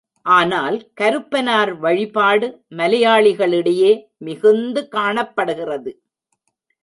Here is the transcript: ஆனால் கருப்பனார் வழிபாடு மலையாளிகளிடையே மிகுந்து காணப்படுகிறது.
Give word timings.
ஆனால் 0.25 0.77
கருப்பனார் 0.93 1.71
வழிபாடு 1.77 2.47
மலையாளிகளிடையே 2.77 3.91
மிகுந்து 4.17 4.87
காணப்படுகிறது. 4.87 5.91